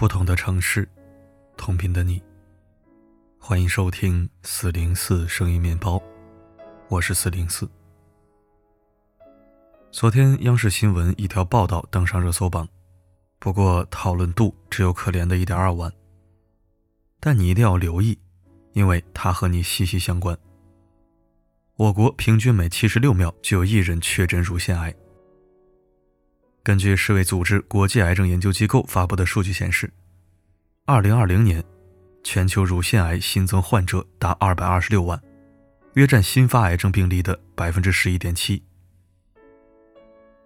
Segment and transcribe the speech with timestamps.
[0.00, 0.88] 不同的城市，
[1.58, 2.22] 同频的你。
[3.38, 6.02] 欢迎收听四零四声音面包，
[6.88, 7.68] 我是四零四。
[9.92, 12.66] 昨天央视新闻一条报道登上热搜榜，
[13.38, 15.92] 不过讨论度只有可怜的一点二万。
[17.20, 18.18] 但你一定要留意，
[18.72, 20.34] 因为它和你息息相关。
[21.76, 24.94] 我国平均每七十六秒就有一人确诊乳腺癌。
[26.62, 29.90] 根据世卫组织国际癌症研究机构发布的数据显示，
[30.84, 31.64] 二零二零年，
[32.22, 35.20] 全球乳腺癌新增患者达二百二十六万，
[35.94, 38.62] 约占新发癌症病例的百分之十一点七。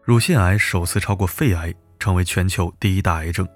[0.02, 3.48] 乳腺癌首次超过肺癌，成为全球第一大癌症。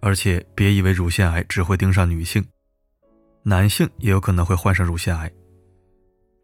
[0.00, 2.42] 而且别以为乳腺癌只会盯上女性，
[3.42, 5.30] 男性也有可能会患上乳腺癌。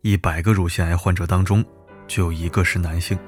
[0.02, 1.64] 一百个乳腺癌患者当中，
[2.06, 3.18] 就有一个是男性。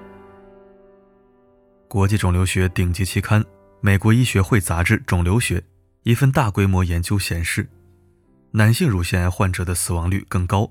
[1.89, 3.42] 国际肿瘤学顶级期刊
[3.81, 5.58] 《美国医学会杂志肿瘤学》
[6.03, 7.67] 一份大规模研究显示，
[8.50, 10.70] 男性乳腺癌患者的死亡率更高，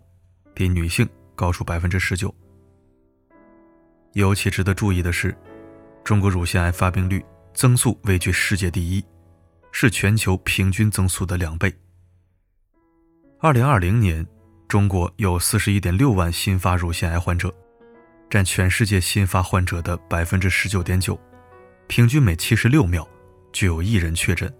[0.53, 2.31] 比女性高出百分之十九。
[4.13, 5.35] 尤其值得注意的是，
[6.03, 9.03] 中国乳腺癌发病率增速位居世界第一，
[9.71, 11.75] 是全球平均增速的两倍。
[13.39, 14.23] 二零二零年，
[14.67, 17.51] 中国有四十一点六万新发乳腺癌患者，
[18.29, 21.19] 占全世界新发患者的百分之十九点九，
[21.87, 23.07] 平均每七十六秒
[23.53, 24.53] 就有一人确诊。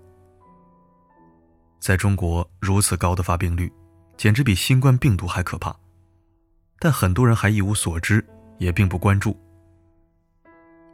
[1.80, 3.72] 在中国如此高的发病率，
[4.16, 5.76] 简直比新冠病毒还可怕，
[6.80, 8.26] 但很多人还一无所知，
[8.58, 9.38] 也并不关注。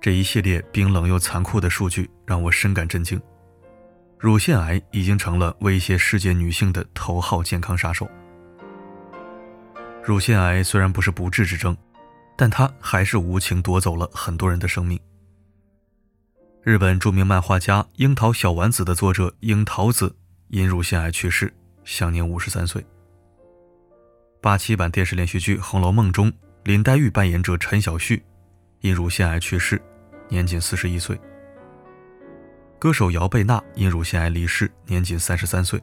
[0.01, 3.21] 这一系列冰冷又残酷的数据让我深感震惊。
[4.19, 8.09] 乳腺癌已经成了威胁世界女性的头号健康杀手。
[10.03, 11.75] 乳腺癌虽然不是不治之症，
[12.35, 14.99] 但他还是无情夺走了很多人的生命。
[16.61, 20.15] 日本著名漫画家《樱桃小丸子》的作者樱桃子
[20.47, 22.85] 因乳腺癌去世，享年五十三岁。
[24.41, 26.31] 八七版电视连续剧《红楼梦》中，
[26.63, 28.23] 林黛玉扮演者陈小旭
[28.81, 29.81] 因乳腺癌去世。
[30.29, 31.19] 年仅四十一岁。
[32.79, 35.79] 歌手姚贝娜因乳腺癌离世，年仅三十三岁。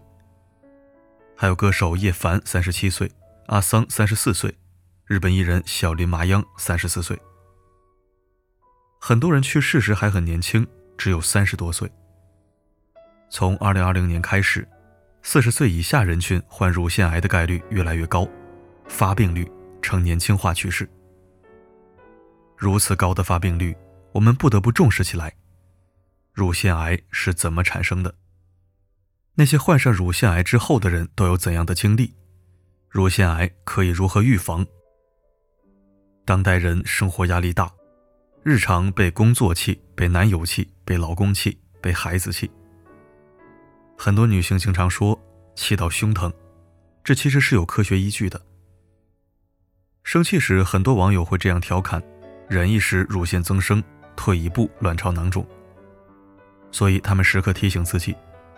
[1.37, 3.11] 还有歌手叶凡三十七岁，
[3.47, 4.53] 阿桑三十四岁，
[5.11, 7.21] 日本艺人小林麻央三十四岁。
[9.01, 10.65] 很多人去世时还很年轻，
[10.97, 11.91] 只有三十多岁。
[13.29, 14.65] 从二零二零年开始，
[15.23, 18.25] 四十岁以下人群患乳腺癌的概率越来越高，
[18.87, 19.51] 发病率
[19.83, 20.89] 呈年轻化趋势。
[22.57, 23.77] 如此高的发病率。
[24.13, 25.33] 我们不得不重视起来。
[26.33, 28.15] 乳腺癌是怎么产生的？
[29.35, 32.15] 那些患上乳腺癌之后的人都有怎样的经历？
[32.89, 34.65] 乳腺癌可以如何预防？
[36.25, 37.71] 当代人生活压力大，
[38.43, 42.51] 日常被工作气、被男友气、被老公气、被孩子气。
[43.97, 45.19] 很多女性经常说
[45.55, 46.33] 气到胸疼，
[47.03, 48.41] 这其实是有科学依据的。
[50.03, 52.03] 生气时，很多网友会这样调侃：
[52.49, 53.83] 忍一时，乳腺增生。
[54.17, 55.47] 退一步，卵巢囊肿。
[56.71, 58.15] 所以他们时刻提醒自己，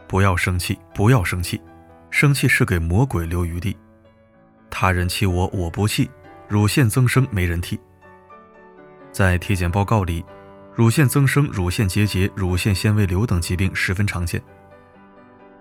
[0.09, 1.61] 不要生气，不要生气，
[2.11, 3.77] 生气是给魔鬼留余地。
[4.69, 6.11] 他人气我，我不气，
[6.48, 7.80] 乳腺增生没人替。
[9.10, 10.25] 在体检报告里，
[10.75, 14.42] 乳腺增生、乳腺结节、乳腺纤维瘤等疾病十分常见。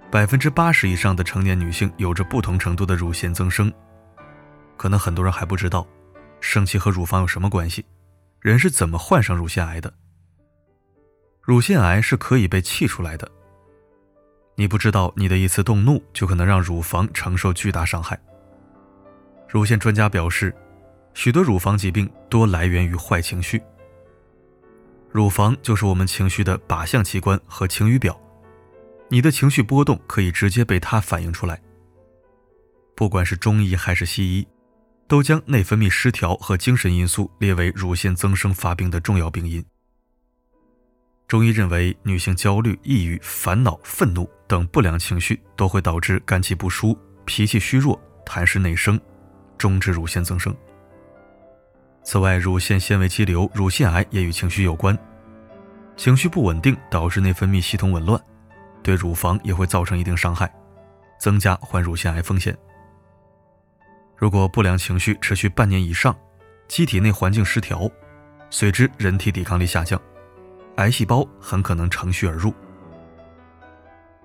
[0.10, 3.72] 百分之八十以上的成年女性有着不同程度的乳腺增生。
[4.76, 5.88] 可能很多人还不知道，
[6.40, 7.86] 生气和乳房有什么关系。
[8.40, 9.94] 人是怎么患上乳腺癌的？
[11.42, 13.30] 乳腺癌是可以被气出来的。
[14.56, 18.20] 你不知道，你的一次动怒就可能让乳房承受巨大伤害。
[19.48, 20.56] 乳腺专家表示，
[21.14, 23.62] 许多乳房疾病多来源于坏情绪。
[25.12, 28.20] 乳房就是我们情绪的靶向器官和晴雨表，
[29.10, 31.62] 你的情绪波动可以直接被它反映出来。
[32.96, 34.48] 不管是中医还是西医。
[35.12, 39.62] 都将内分泌失调和精神因素列为乳腺增生发病的重要病因。
[41.28, 48.98] 中医认为，女性焦虑、抑郁、烦恼、愤怒等不良情绪都会导致肝气不舒、脾气虚弱、痰湿内生，
[49.58, 50.56] 终致乳腺增生。
[52.04, 54.98] 此外，乳腺纤维肌瘤、乳腺癌也与情绪有关。
[55.96, 58.20] 情绪不稳定导致内分泌系统紊乱，
[58.82, 60.52] 对乳房也会造成一定伤害，
[61.20, 62.58] 增加患乳腺癌风险。
[64.18, 66.16] 如果不良情绪持续半年以上，
[66.68, 67.90] 机体内环境失调，
[68.50, 70.02] 随之人体抵抗力下降，
[70.78, 72.54] 癌细胞很可能乘虚而入。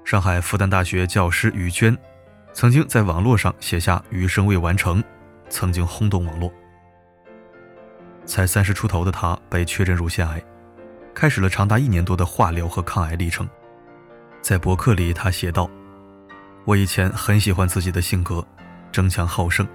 [0.05, 1.96] 上海复旦大学教师于娟，
[2.55, 5.02] 曾经在网络上写下“余生未完成”，
[5.50, 6.50] 曾经轰动网络。
[8.26, 10.43] 才三十出头的她被确诊乳腺癌，
[11.14, 13.49] 开始了长达一年多的化疗和抗癌历程。
[14.43, 15.69] 在博客里，他写道
[16.67, 18.46] ：“我以前很喜欢自己的性格，
[18.93, 19.67] 争强好胜，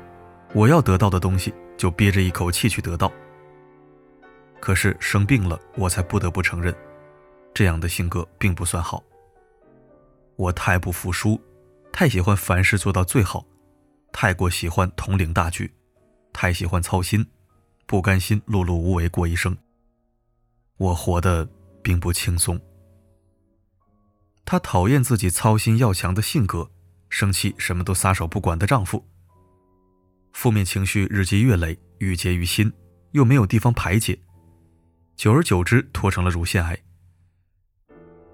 [0.53, 3.11] 我要得到的东西就憋着一口气去得到。
[4.59, 6.73] 可是生病了，我才不得不承认，
[7.53, 9.03] 这样的性格并不算好。
[10.35, 11.41] 我太不服输，
[11.91, 13.45] 太喜欢凡事做到最好，
[14.13, 15.69] 太过喜欢统领大局，
[16.31, 17.25] 太喜欢操心，
[17.91, 19.57] 不甘心碌碌无为过一生。
[20.77, 21.45] 我活得
[21.83, 22.57] 并不轻松。”
[24.45, 26.71] 她讨厌自己操心要强的性格，
[27.09, 29.05] 生气什么都撒手不管的丈夫。
[30.31, 32.71] 负面情绪日积月累，郁结于心，
[33.11, 34.17] 又没有地方排解，
[35.17, 36.81] 久而久之拖成了乳腺癌。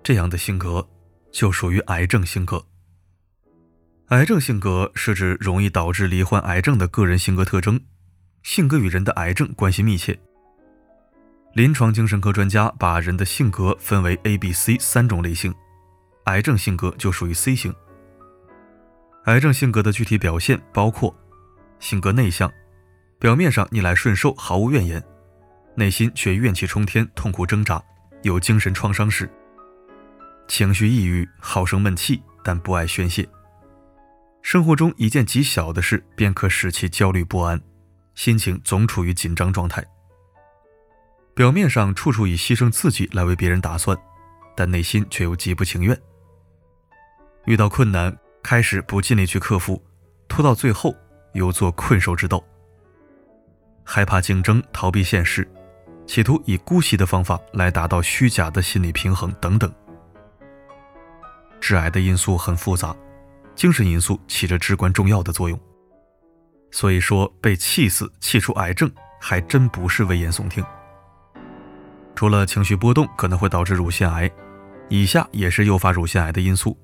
[0.03, 0.88] 这样的性格
[1.31, 2.63] 就属于癌症性格。
[4.10, 7.81] 癌症性格是指容易导致罹患癌症的个人性格特征，
[8.47, 10.17] 性格与人的癌症关系密切。
[11.51, 15.53] 临床精神科专家把人的性格分为 A、B、C 三种类型。
[16.27, 17.75] 癌症性格就属于 C 型。
[19.25, 21.13] 癌症性格的具体表现包括：
[21.79, 22.49] 性格内向，
[23.19, 25.03] 表面上逆来顺受，毫无怨言，
[25.75, 27.83] 内心却怨气冲天，痛苦挣扎，
[28.23, 29.27] 有精神创伤史；
[30.47, 33.27] 情绪抑郁，好生闷气，但不爱宣泄。
[34.41, 37.61] 生活中一件极小的事便可使其焦虑不安，
[38.17, 39.85] 心情总处于紧张状态。
[41.35, 43.95] 表面上处处以牺牲自己来为别人打算，
[44.55, 45.95] 但内心却又极不情愿。
[47.45, 49.79] 遇到困难，开始不尽力去克服，
[50.27, 50.95] 拖到最后
[51.33, 52.43] 又做困兽之斗。
[53.83, 55.47] 害怕竞争，逃避现实，
[56.07, 59.71] 企图以姑息的方法来达到虚假的心理平衡等等。
[61.61, 62.95] 致癌的因素很复杂，
[63.53, 65.59] 精神因素起着至关重要的作用。
[66.71, 70.63] 所以说，被气死、气出癌症，还真不是危言耸听。
[72.15, 74.29] 除了情绪波动可能会导致乳腺癌，
[74.89, 76.77] 以下也是诱发乳腺癌的因素。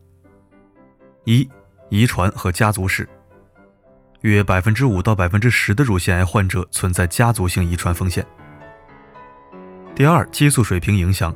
[1.25, 1.47] 一、
[1.89, 3.07] 遗传和家族史，
[4.21, 8.25] 约百分之五到百分之十的乳腺癌患者存在家族性遗传风险。
[9.95, 11.35] 第二，激素水平影响，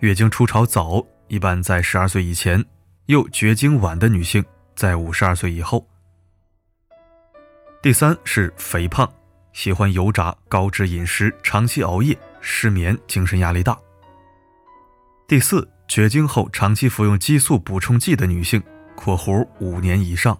[0.00, 2.60] 月经初潮早，一般在十二岁以前；
[3.06, 5.86] 又绝经晚的女性，在五十二岁以后。
[7.86, 9.08] 第三是肥胖，
[9.52, 13.78] 喜欢油炸、高脂饮食，长期熬夜、失眠、精神压力大。
[15.28, 18.60] 第四，绝经后长期服用激素补充剂的女性。
[18.96, 20.36] 括弧五年以上。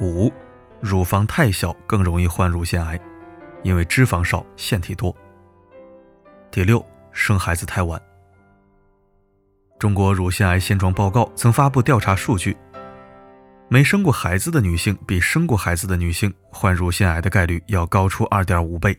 [0.00, 0.32] 五，
[0.80, 2.98] 乳房太小更容易患乳腺癌，
[3.62, 5.14] 因为脂肪少，腺体多。
[6.50, 6.82] 第六，
[7.12, 8.00] 生孩子太晚。
[9.78, 12.56] 中国乳腺癌现状报告曾发布调查数据，
[13.74, 18.96] 没生过孩子的女性比生过孩子的女性患乳腺癌的概率要高出二点五倍。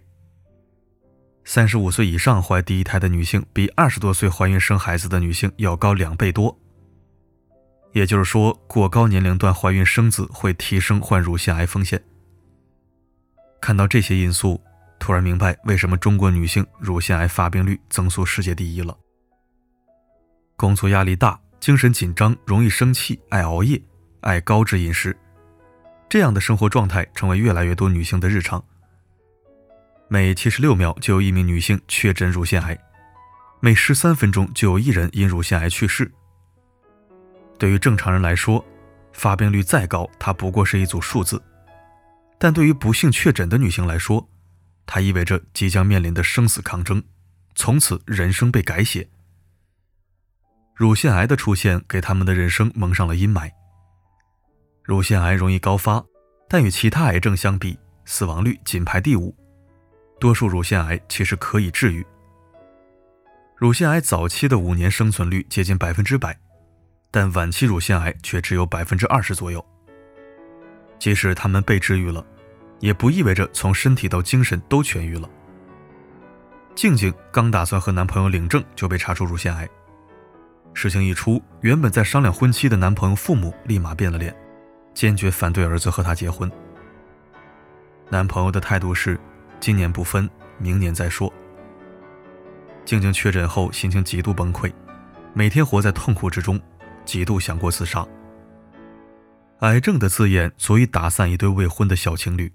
[1.45, 6.53] 三十五岁以上怀第一胎的女性比二十多岁怀孕生孩子的女性要高两倍多。
[7.93, 12.03] 也就是说，过高年龄段怀孕生子会提升患乳腺癌风险。
[13.61, 14.61] 看到这些因素，
[14.99, 18.93] 突然明白为什么中国女性乳腺癌发病率增速世界第一了。
[20.57, 23.81] 工作压力大，精神紧张，容易生气，爱熬夜，
[24.25, 25.15] 爱高脂饮食，
[26.09, 28.61] 这样的生活状态成为越来越多女性的日常。
[30.07, 32.75] 每七十六秒就有一名女性确诊乳腺癌，
[33.59, 36.11] 每十三分钟就有一人因乳腺癌去世。
[37.59, 38.65] 对于正常人来说，
[39.13, 41.37] 发病率再高，它不过是一组数字；
[42.39, 44.27] 但对于不幸确诊的女性来说，
[44.87, 47.03] 它意味着即将面临的生死抗争，
[47.53, 49.07] 从此人生被改写。
[50.73, 53.51] 乳腺癌的出现给他们的人生蒙上了阴霾。
[54.85, 56.03] 乳腺癌容易高发，
[56.47, 57.75] 但与其他癌症相比，
[58.05, 59.35] 死亡率仅排第五。
[60.19, 62.05] 多数乳腺癌其实可以治愈。
[63.57, 66.37] 乳腺癌早期的五年生存率接近百分之百。
[67.09, 69.65] 但晚期乳腺癌却只有百分之二十左右。
[70.99, 72.23] 即使他们被治愈了，
[72.79, 75.27] 也不意味着从身体到精神都痊愈了。
[76.75, 79.67] 静静刚打算和男朋友领证，就被查出乳腺癌。
[80.73, 84.35] 事情一出，原本在商量婚期的男朋友父母立马变了脸，
[84.95, 86.51] 坚决反对儿子和她结婚。
[88.09, 89.19] 男朋友的态度是：
[89.59, 91.31] 今年不分，明年再说。
[92.85, 94.71] 静静确诊后，心情极度崩溃，
[95.33, 96.59] 每天活在痛苦之中。
[97.03, 98.03] 极度想过自杀。
[99.59, 102.51] 癌症的字眼足以打散一对未婚的小情侣。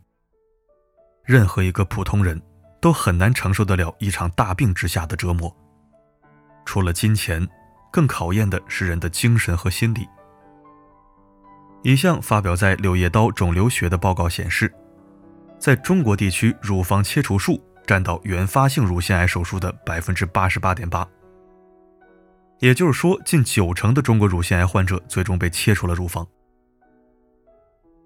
[1.25, 2.41] 任何一个普通人
[2.81, 5.57] 都很难承受得了一场大病之下的折磨。
[6.65, 7.47] 除了金钱，
[7.93, 10.09] 更考验的是人的精神和心理。
[11.83, 14.71] 一项发表在《柳叶刀肿瘤学》的报告显示，
[15.59, 21.09] 在中国地区，乳房切除术占到原发性乳腺癌手术的百分之八十八点八。
[22.59, 26.27] 也就是说，近九成的中国乳腺癌患者最终被切除了乳房。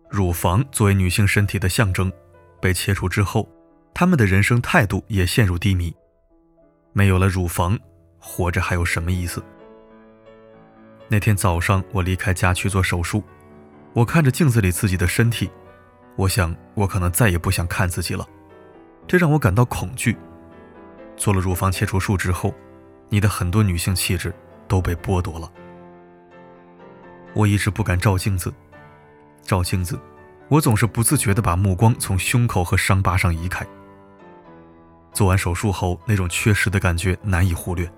[0.08, 2.12] 乳房作为女性身体的象征，
[2.60, 3.48] 被切除之后，
[3.92, 5.92] 她们的人生态度也陷入低迷。
[6.92, 7.76] 没有了乳房，
[8.20, 9.42] 活着还有什么意思？
[11.08, 13.24] 那天早上，我离开家去做手术，
[13.94, 15.48] 我看着镜子里自己的身体，
[16.16, 18.28] 我想，我可能再也不想看自己了，
[19.06, 20.16] 这让我感到恐惧。
[21.16, 22.52] 做了乳房切除术之后，
[23.08, 24.34] 你的很多女性气质
[24.66, 25.48] 都被剥夺了。
[27.34, 28.52] 我一直不敢照镜子，
[29.42, 29.96] 照镜子，
[30.48, 33.64] 我总是不自觉地把目光从胸口和伤疤上移开。
[35.12, 37.88] 做完手术后，那种缺失的感觉难以忽略，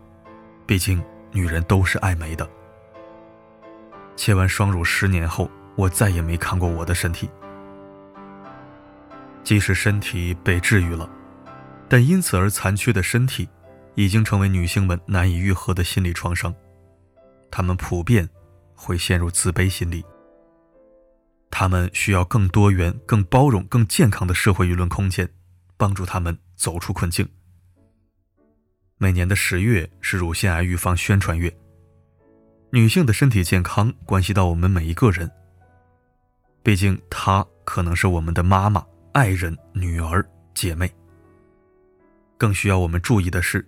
[0.67, 2.47] 毕竟女人都是爱美的。
[4.15, 7.29] 切完双乳十年后，我再也没看过我的身体。
[9.45, 11.09] 即使身体被治愈了，
[11.89, 13.49] 但因此而残缺的身体，
[13.95, 16.53] 已经成为女性们难以愈合的心理创伤。
[17.51, 18.29] 她们普遍
[18.75, 20.05] 会陷入自卑心理。
[21.49, 25.29] 她们需要更多元、更包容、更健康的社会舆论空间，
[25.77, 27.29] 帮助她们走出困境。
[28.99, 31.57] 每年的十月是乳腺癌预防宣传月。
[32.71, 35.31] 女性的身体健康关系到我们每一个人。
[36.67, 40.93] 毕竟，她可能是我们的妈妈、爱人、女儿、姐妹。
[42.37, 43.65] 更需要我们注意的是，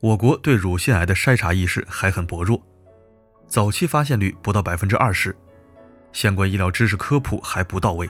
[0.00, 2.62] 我国对乳腺癌的筛查意识还很薄弱，
[3.48, 5.34] 早期发现率不到百分之二十，
[6.12, 8.06] 相关医疗知识科普还不到位，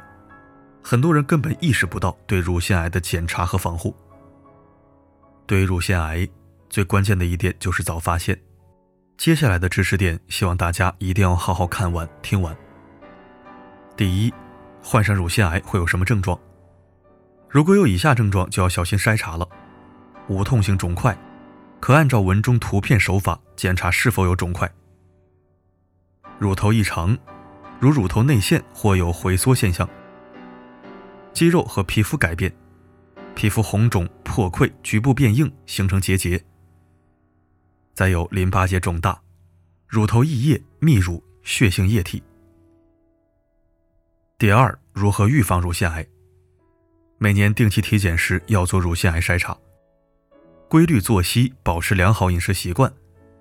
[0.82, 3.94] 很多人根本意识不到对乳腺癌的检查和防护。
[5.46, 6.28] 对于乳腺癌，
[6.68, 8.36] 最关键的一点就是早发现。
[9.16, 12.65] 接下来的知识点，希望大家一定要好好看完、听完。
[13.96, 14.34] 第一，
[14.82, 16.38] 患上乳腺癌会有什么症状？
[17.48, 19.48] 如果有以下症状，就要小心筛查了：
[20.28, 21.16] 无痛性肿块，
[21.80, 24.68] 可按照文中图片手法检查是否有肿块；
[26.38, 27.16] 乳头异常，
[27.80, 29.88] 如乳头内陷或有回缩现象；
[31.32, 32.54] 肌肉和皮肤改变，
[33.34, 36.44] 皮肤红肿、破溃、局部变硬，形成结节。
[37.94, 39.18] 再有淋巴结肿大、
[39.88, 42.22] 乳头溢液、泌乳、血性液体。
[44.38, 46.06] 第二，如何预防乳腺癌？
[47.16, 49.56] 每年定期体检时要做乳腺癌筛查，
[50.68, 52.92] 规律作息，保持良好饮食习惯，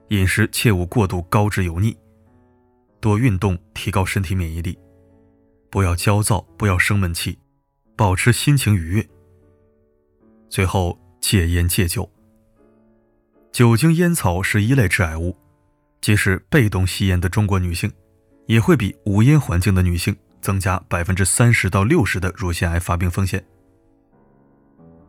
[0.07, 1.97] 饮食切勿过度高脂油腻，
[3.01, 4.79] 多运动，提高身体免疫力，
[5.69, 7.37] 不要焦躁，不要生闷气，
[7.97, 9.05] 保持心情愉悦。
[10.47, 12.09] 最后，戒烟戒酒。
[13.51, 15.35] 酒精、烟草是一类致癌物，
[15.99, 17.91] 即使被动吸烟的中国女性，
[18.45, 23.43] 也会比无烟环境的女性增加百分之三十到六十的乳腺癌发病风险。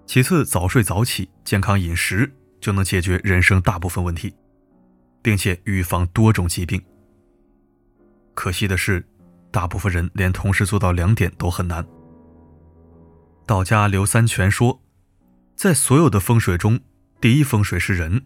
[0.07, 4.35] 其次，早睡早起、健康饮食就能解决人生大部分问题，
[5.21, 6.83] 并且预防多种疾病。
[8.33, 9.07] 可惜的是，
[9.51, 11.87] 大部分人连同时做到两点都很难。
[13.45, 14.81] 道家刘三全说，
[15.55, 16.81] 在所有的风水中，
[17.21, 18.25] 第一风水是人。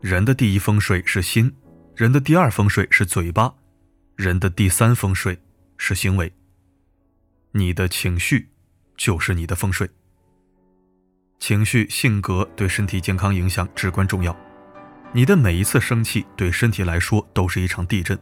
[0.00, 1.54] 人的第一风水是心，
[1.94, 3.52] 人的第二风水是嘴巴，
[4.16, 5.38] 人的第三风水
[5.76, 6.32] 是行为。
[7.58, 8.50] 你的情绪
[8.96, 9.90] 就是你的风水。
[11.40, 14.36] 情绪、性格对身体健康影响至关重要。
[15.12, 18.16] 你的每一次生气对身体来说都是一场地震，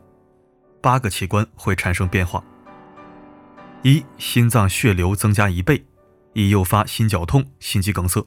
[0.81, 2.43] 八个器官会产生变化：
[3.83, 5.85] 一、心脏血流增加一倍，
[6.33, 8.27] 易诱发心绞痛、心肌梗塞；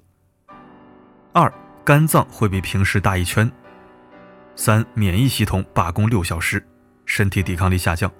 [1.33, 1.51] 二、
[1.83, 3.51] 肝脏会比平时大一圈。
[4.55, 6.63] 三、免疫系统罢工六小时，
[7.05, 8.11] 身体抵抗力下降。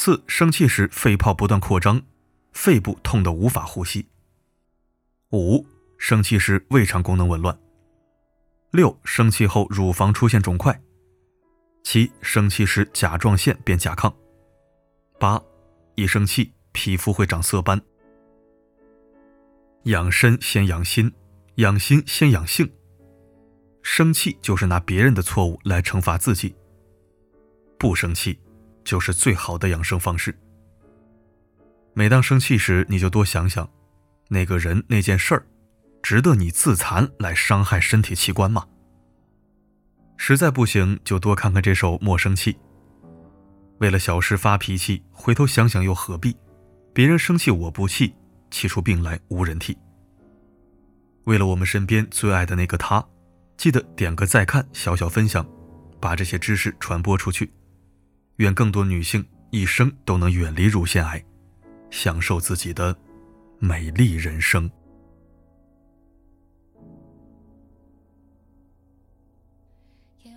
[0.00, 2.00] 四、生气时肺泡不断扩张，
[2.52, 4.06] 肺部痛得无法呼吸。
[5.32, 5.66] 五、
[5.98, 7.58] 生气时胃肠功能紊乱。
[8.70, 10.80] 六、生气后乳房出现肿块。
[11.82, 14.14] 七、生气时甲状腺变甲亢。
[15.18, 15.42] 八、
[15.96, 17.82] 一生气皮肤会长色斑。
[19.82, 21.12] 养身先养心。
[21.56, 22.72] 养心先养性，
[23.82, 26.54] 生气就是拿别人的错误来惩罚自己。
[27.76, 28.38] 不生气，
[28.88, 30.34] 就是最好的养生方式。
[31.92, 33.68] 每当生气时，你就多想想，
[34.28, 35.44] 那个人那件事儿，
[36.02, 38.66] 值得你自残来伤害身体器官吗？
[40.16, 42.54] 实在不行，就多看看这首《莫生气》。
[43.76, 46.34] 为了小事发脾气，回头想想又何必？
[46.94, 48.14] 别人生气我不气，
[48.50, 49.76] 气出病来无人替。
[51.24, 53.06] 为了我们身边最爱的那个他，
[53.58, 55.46] 记得点个再看，小小分享，
[56.00, 57.52] 把这些知识传播出去。
[58.38, 61.24] 愿更多女性一生都能远离乳腺癌，
[61.90, 62.96] 享受自己的
[63.58, 64.70] 美丽人生。
[70.22, 70.32] 夜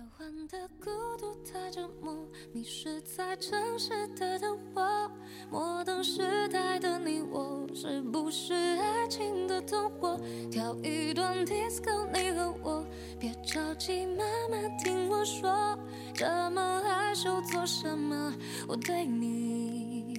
[2.52, 5.10] 迷失在城市的灯火，
[5.52, 10.16] 摩登时代的你我，是不是爱情的童话？
[10.50, 12.82] 跳一段 disco，你和我，
[13.20, 15.78] 别着急，慢慢听我说，
[16.14, 18.32] 这么害羞做什么？
[18.66, 20.16] 我对你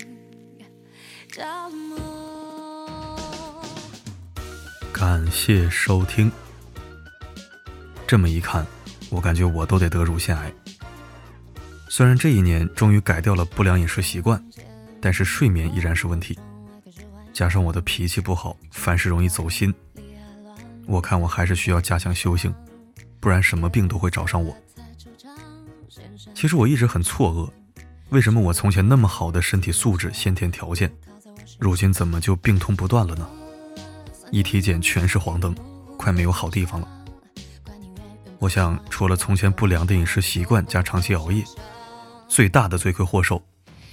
[1.30, 2.88] 着魔。
[4.94, 6.32] 感谢收听。
[8.06, 8.64] 这么一看，
[9.10, 10.54] 我感觉我都得得乳腺癌。
[11.90, 14.40] 虽然这一年终于改掉了不良饮食习惯，
[15.04, 16.40] 但是睡眠依然是问题。
[17.34, 19.74] 加上我的脾气不好，凡事容易走心，
[20.88, 22.56] 我看我还是需要加强修行，
[23.20, 24.56] 不然什么病都会找上我。
[26.34, 27.52] 其实我一直很错愕，
[28.12, 30.90] 为什么我从前那么好的身体素质、先天条件，
[31.60, 33.30] 如今怎么就病痛不断了呢？
[34.32, 35.54] 一体检全是黄灯，
[35.98, 36.88] 快没有好地方了。
[38.40, 41.44] 我想，除了从前不良的饮食习惯加长期熬夜。
[42.30, 43.44] 最大的罪魁祸首，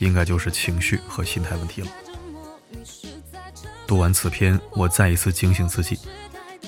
[0.00, 1.88] 应该就是情绪和心态问题了。
[3.87, 5.99] 读完此篇，我再一次警醒自己，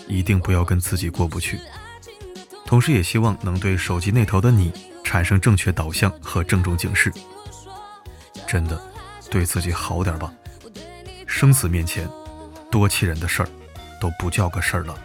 [0.07, 1.61] 一定不要跟自己过不去。
[2.65, 4.73] 同时，也希望能对手机那头的你
[5.05, 7.13] 产生正确导向和郑重警示。
[8.47, 8.81] 真的，
[9.31, 10.33] 对自己好点吧。
[11.27, 12.09] 生死面前，
[12.71, 13.49] 多气人的事儿
[14.01, 14.99] 都不叫个事儿了。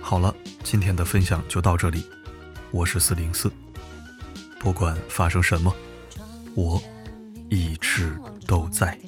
[0.00, 2.04] 好了，今天的分享就到这里。
[2.70, 3.50] 我是四零四。
[4.58, 5.74] 不管发生什么，
[6.54, 6.80] 我
[7.50, 8.16] 一直
[8.46, 8.98] 都在。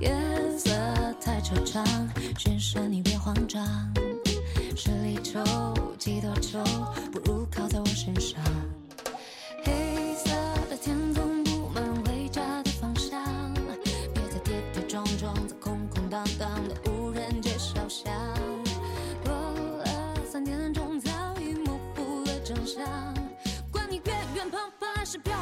[0.00, 0.12] 夜
[0.58, 0.70] 色
[1.20, 1.84] 太惆怅，
[2.38, 3.64] 先生你别慌张。
[4.76, 5.40] 十里愁，
[5.98, 6.62] 几多愁，
[7.12, 8.40] 不如靠在我身上。
[9.64, 10.30] 黑色
[10.68, 13.22] 的天空布满回家的方向，
[14.12, 16.51] 别再跌跌撞撞在空空荡荡
[25.12, 25.41] 是漂。